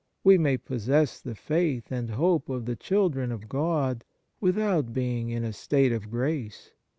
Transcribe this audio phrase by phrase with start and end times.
[0.23, 4.03] We may possess the faith and hope of the children of God,
[4.39, 6.71] without being in a state of grace.